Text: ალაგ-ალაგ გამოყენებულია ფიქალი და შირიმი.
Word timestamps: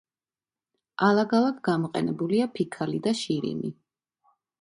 ალაგ-ალაგ 1.07 1.59
გამოყენებულია 1.67 2.47
ფიქალი 2.55 3.03
და 3.09 3.15
შირიმი. 3.21 3.71